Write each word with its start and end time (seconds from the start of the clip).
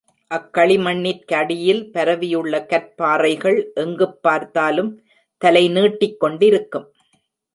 அக் 0.27 0.53
களிமண்ணிற் 0.53 1.25
கடியில் 1.25 1.91
பரவியுள்ள 1.91 2.65
கற்பாறைகள், 2.69 3.73
எங்குப் 3.73 4.21
பார்த்தாலும் 4.21 5.01
தலை 5.37 5.69
நீட்டிக்கொண்டிருக்கும். 5.69 6.87